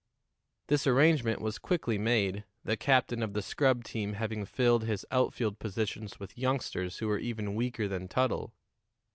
[0.65, 5.59] This arrangement was quickly made, the captain of the scrub team having filled his outfield
[5.59, 8.51] positions with youngsters who were even weaker than Tuttle.